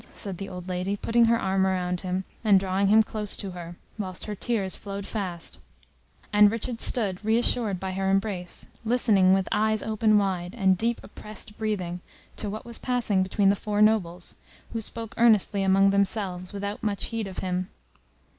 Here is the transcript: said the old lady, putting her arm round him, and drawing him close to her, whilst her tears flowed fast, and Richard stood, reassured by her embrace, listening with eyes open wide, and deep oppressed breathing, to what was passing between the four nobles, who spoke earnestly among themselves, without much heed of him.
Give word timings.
said 0.15 0.39
the 0.39 0.49
old 0.49 0.67
lady, 0.67 0.97
putting 0.97 1.25
her 1.25 1.39
arm 1.39 1.63
round 1.63 2.01
him, 2.01 2.23
and 2.43 2.59
drawing 2.59 2.87
him 2.87 3.03
close 3.03 3.37
to 3.37 3.51
her, 3.51 3.77
whilst 3.99 4.25
her 4.25 4.33
tears 4.33 4.75
flowed 4.75 5.05
fast, 5.05 5.59
and 6.33 6.49
Richard 6.49 6.81
stood, 6.81 7.23
reassured 7.23 7.79
by 7.79 7.91
her 7.91 8.09
embrace, 8.09 8.65
listening 8.83 9.31
with 9.31 9.47
eyes 9.51 9.83
open 9.83 10.17
wide, 10.17 10.55
and 10.55 10.75
deep 10.75 10.99
oppressed 11.03 11.55
breathing, 11.55 12.01
to 12.35 12.49
what 12.49 12.65
was 12.65 12.79
passing 12.79 13.21
between 13.21 13.49
the 13.49 13.55
four 13.55 13.79
nobles, 13.79 14.37
who 14.73 14.81
spoke 14.81 15.13
earnestly 15.17 15.61
among 15.61 15.91
themselves, 15.91 16.51
without 16.51 16.81
much 16.81 17.03
heed 17.13 17.27
of 17.27 17.37
him. 17.45 17.69